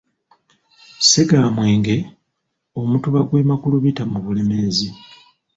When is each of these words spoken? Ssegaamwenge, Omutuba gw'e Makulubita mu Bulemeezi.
Ssegaamwenge, 0.99 1.97
Omutuba 2.79 3.19
gw'e 3.27 3.43
Makulubita 3.49 4.03
mu 4.11 4.19
Bulemeezi. 4.25 4.87